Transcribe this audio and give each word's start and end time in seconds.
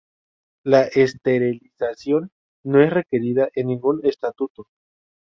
La 0.65 0.85
esterilización 0.85 2.31
no 2.65 2.81
es 2.83 2.91
requerida 2.91 3.49
en 3.53 3.67
ningún 3.67 4.03
estatuto. 4.03 4.65